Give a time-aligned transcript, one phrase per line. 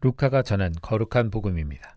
[0.00, 1.96] 루카가 전한 거룩한 복음입니다.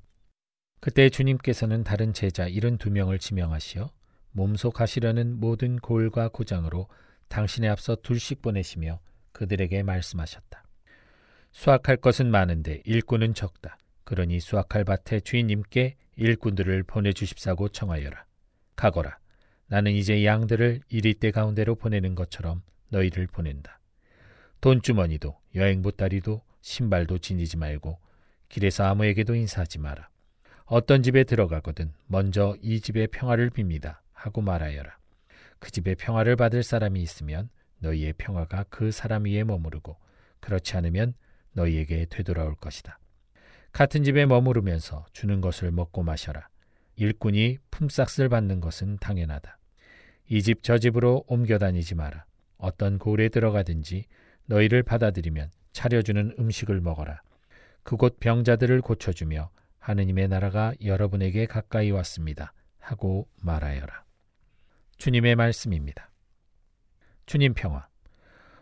[0.80, 3.92] 그때 주님께서는 다른 제자 72명을 지명하시어
[4.32, 6.88] 몸속 하시려는 모든 골과 고장으로
[7.28, 9.00] 당신의 앞서 둘씩 보내시며
[9.34, 10.64] 그들에게 말씀하셨다.
[11.52, 13.78] 수확할 것은 많은데 일꾼은 적다.
[14.04, 18.26] 그러니 수확할 밭의 주인님께 일꾼들을 보내주십사고 청하여라.
[18.76, 19.20] 가거라.
[19.68, 23.80] 나는 이제 양들을 이리때 가운데로 보내는 것처럼 너희를 보낸다.
[24.60, 28.00] 돈주머니도 여행 보따리도 신발도 지니지 말고
[28.50, 30.10] 길에서 아무에게도 인사하지 마라.
[30.66, 34.98] 어떤 집에 들어가거든 먼저 이 집의 평화를 빕니다 하고 말하여라.
[35.60, 39.98] 그 집에 평화를 받을 사람이 있으면 너희의 평화가 그 사람 위에 머무르고
[40.40, 41.14] 그렇지 않으면
[41.54, 43.00] 너희에게 되돌아올 것이다.
[43.72, 46.48] 같은 집에 머무르면서 주는 것을 먹고 마셔라.
[46.96, 49.58] 일꾼이 품삯을 받는 것은 당연하다.
[50.30, 52.26] 이 집 저 집으로 옮겨 다니지 마라.
[52.58, 54.06] 어떤 골에 들어가든지
[54.52, 57.22] 너희를 받아들이면 차려주는 음식을 먹어라.
[57.84, 62.54] 그곳 병자들을 고쳐주며 하느님의 나라가 여러분에게 가까이 왔습니다.
[62.78, 64.04] 하고 말하여라.
[64.98, 66.12] 주님의 말씀입니다.
[67.26, 67.88] 주님 평화.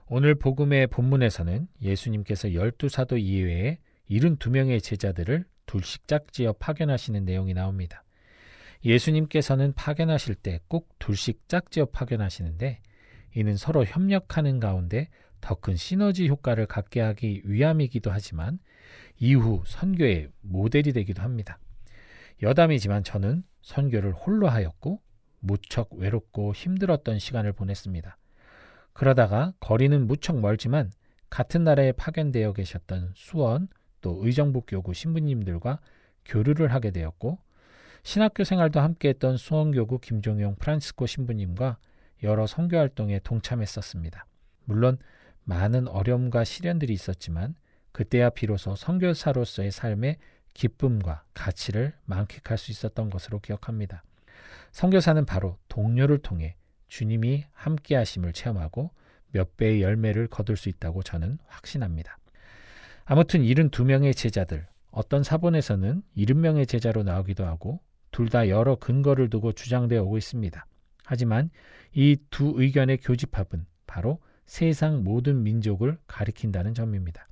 [0.06, 8.04] 오늘 복음의 본문에서는 예수님께서 열두 사도 이외에 72명의 제자들을 둘씩 짝지어 파견하시는 내용이 나옵니다.
[8.86, 12.82] 예수님께서는 파견하실 때 꼭 둘씩 짝지어 파견하시는데
[13.36, 15.10] 이는 서로 협력하는 가운데
[15.42, 18.60] 더 큰 시너지 효과를 갖게 하기 위함이기도 하지만
[19.18, 21.60] 이후 선교의 모델이 되기도 합니다.
[22.42, 25.02] 여담이지만 저는 선교를 홀로 하였고
[25.40, 28.18] 무척 외롭고 힘들었던 시간을 보냈습니다.
[28.94, 30.92] 그러다가 거리는 무척 멀지만
[31.30, 33.68] 같은 나라에 파견되어 계셨던 수원
[34.02, 35.80] 또 의정부 교구 신부님들과
[36.26, 37.40] 교류를 하게 되었고
[38.04, 41.78] 신학교 생활도 함께했던 수원교구 김종용 프란시스코 신부님과
[42.24, 44.26] 여러 선교 활동에 동참했었습니다.
[44.66, 44.98] 물론
[45.44, 47.56] 많은 어려움과 시련들이 있었지만
[47.92, 50.18] 그때야 비로소 선교사로서의 삶의
[50.54, 54.04] 기쁨과 가치를 만끽할 수 있었던 것으로 기억합니다.
[54.72, 56.56] 선교사는 바로 동료를 통해
[56.88, 58.92] 주님이 함께 하심을 체험하고
[59.32, 62.18] 몇 배의 열매를 거둘 수 있다고 저는 확신합니다.
[63.06, 67.80] 아무튼 72명의 제자들, 어떤 사본에서는 70명의 제자로 나오기도 하고
[68.12, 70.66] 둘 다 여러 근거를 두고 주장되어 오고 있습니다.
[71.10, 71.50] 하지만
[71.96, 77.28] 이 두 의견의 교집합은 바로 세상 모든 민족을 가리킨다는 점입니다.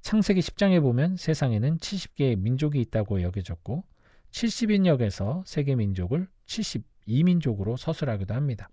[0.00, 3.84] 창세기 10장에 보면 세상에는 70개의 민족이 있다고 여겨졌고
[4.30, 8.70] 70인역에서 세계 민족을 72민족으로 서술하기도 합니다.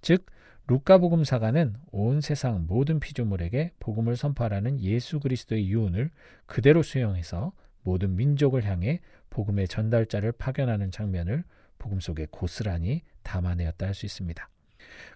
[0.00, 0.26] 즉
[0.66, 6.10] 루카복음사가는 온 세상 모든 피조물에게 복음을 선포하라는 예수 그리스도의 유언을
[6.46, 7.52] 그대로 수용해서
[7.82, 9.00] 모든 민족을 향해
[9.30, 11.44] 복음의 전달자를 파견하는 장면을
[11.80, 14.48] 복음 속에 고스란히 담아내었다 할 수 있습니다.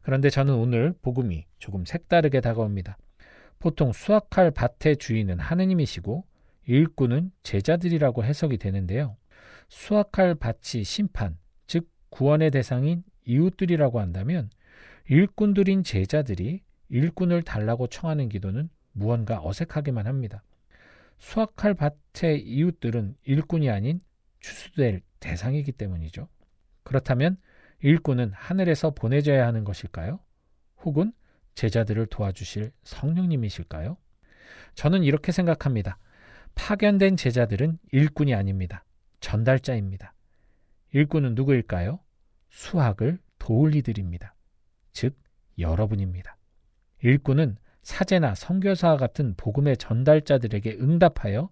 [0.03, 2.99] 그런데 저는 오늘 복음이 조금 색다르게 다가옵니다.
[3.59, 6.25] 보통 수확할 밭의 주인은 하느님이시고
[6.67, 9.17] 일꾼은 제자들이라고 해석이 되는데요.
[9.69, 11.37] 수확할 밭이 심판,
[11.67, 14.51] 즉 구원의 대상인 이웃들이라고 한다면
[15.09, 20.43] 일꾼들인 제자들이 일꾼을 달라고 청하는 기도는 무언가 어색하기만 합니다.
[21.19, 24.01] 수확할 밭의 이웃들은 일꾼이 아닌
[24.41, 26.29] 추수될 대상이기 때문이죠.
[26.84, 27.37] 그렇다면
[27.81, 30.21] 일꾼은 하늘에서 보내져야 하는 것일까요?
[30.83, 31.12] 혹은
[31.55, 33.97] 제자들을 도와주실 성령님이실까요?
[34.75, 35.99] 저는 이렇게 생각합니다.
[36.55, 38.84] 파견된 제자들은 일꾼이 아닙니다.
[39.21, 40.15] 전달자입니다.
[40.93, 42.00] 일꾼은 누구일까요?
[42.50, 44.34] 수학을 도울 이들입니다.
[44.93, 45.19] 즉,
[45.59, 46.37] 여러분입니다.
[47.03, 51.50] 일꾼은 사제나 선교사와 같은 복음의 전달자들에게 응답하여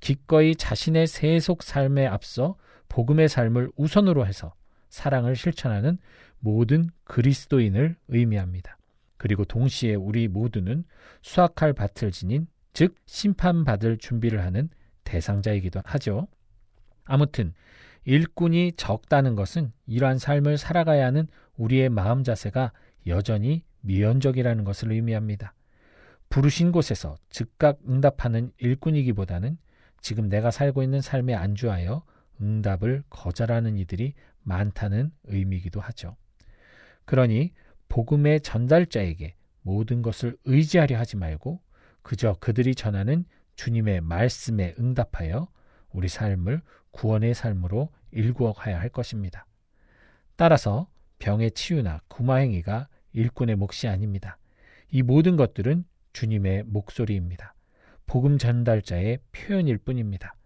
[0.00, 2.56] 기꺼이 자신의 세속 삶에 앞서
[2.88, 4.54] 복음의 삶을 우선으로 해서
[4.94, 5.98] 사랑을 실천하는
[6.38, 8.78] 모든 그리스도인을 의미합니다.
[9.16, 10.84] 그리고 동시에 우리 모두는
[11.20, 14.68] 수확할 밭을 지닌 즉 심판받을 준비를 하는
[15.02, 16.28] 대상자이기도 하죠.
[17.04, 17.54] 아무튼
[18.04, 21.26] 일꾼이 적다는 것은 이러한 삶을 살아가야 하는
[21.56, 22.72] 우리의 마음 자세가
[23.08, 25.54] 여전히 미연적이라는 것을 의미합니다.
[26.28, 29.58] 부르신 곳에서 즉각 응답하는 일꾼이기보다는
[30.00, 32.04] 지금 내가 살고 있는 삶에 안주하여
[32.40, 34.14] 응답을 거절하는 이들이
[34.44, 36.16] 많다는 의미이기도 하죠.
[37.04, 37.52] 그러니
[37.88, 41.60] 복음의 전달자에게 모든 것을 의지하려 하지 말고
[42.02, 43.24] 그저 그들이 전하는
[43.56, 45.48] 주님의 말씀에 응답하여
[45.90, 46.60] 우리 삶을
[46.90, 49.46] 구원의 삶으로 일구어가야 할 것입니다.
[50.36, 50.88] 따라서
[51.18, 54.38] 병의 치유나 구마행위가 일꾼의 몫이 아닙니다.
[54.90, 57.54] 이 모든 것들은 주님의 목소리입니다.
[58.06, 60.36] 복음 전달자의 표현일 뿐입니다.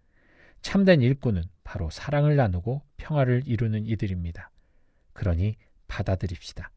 [0.63, 4.51] 참된 일꾼은 바로 사랑을 나누고 평화를 이루는 이들입니다.
[5.13, 5.57] 그러니
[5.87, 6.71] 받아들입시다.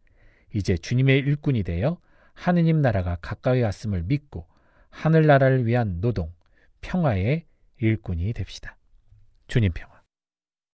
[0.53, 1.97] 이제 주님의 일꾼이 되어
[2.33, 4.47] 하느님 나라가 가까이 왔음을 믿고
[4.89, 6.33] 하늘나라를 위한 노동,
[6.81, 7.45] 평화의
[7.77, 8.75] 일꾼이 됩시다.
[9.47, 9.90] 주님 평